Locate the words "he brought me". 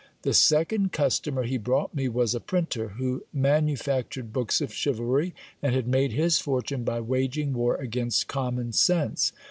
1.43-2.09